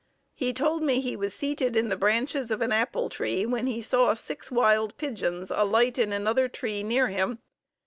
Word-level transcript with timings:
He 0.33 0.51
told 0.51 0.81
me 0.81 0.99
he 0.99 1.15
was 1.15 1.31
seated 1.35 1.75
in 1.75 1.89
the 1.89 1.95
branches 1.95 2.49
of 2.49 2.61
an 2.63 2.71
apple 2.71 3.07
tree 3.07 3.45
when 3.45 3.67
he 3.67 3.83
saw 3.83 4.15
six 4.15 4.49
wild 4.49 4.97
pigeons 4.97 5.51
alight 5.51 5.99
in 5.99 6.11
another 6.11 6.47
tree 6.47 6.81
near 6.81 7.09
him. 7.09 7.37